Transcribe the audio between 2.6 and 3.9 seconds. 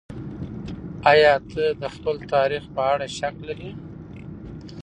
په اړه شک لرې؟